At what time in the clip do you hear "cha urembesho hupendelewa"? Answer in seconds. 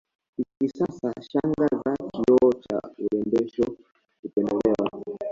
2.53-4.89